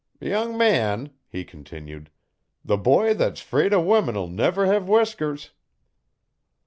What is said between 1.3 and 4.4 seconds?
continued, 'the boy thet's 'fraid o' women'll